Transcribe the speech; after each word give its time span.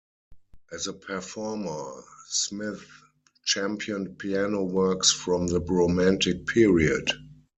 As 0.71 0.87
a 0.87 0.93
performer, 0.93 2.03
Smith 2.27 2.83
championed 3.45 4.17
piano 4.17 4.63
works 4.63 5.11
from 5.11 5.45
the 5.45 5.59
romantic 5.59 6.47
period. 6.47 7.11